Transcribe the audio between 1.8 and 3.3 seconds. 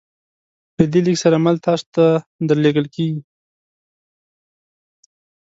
ته درلیږل کیږي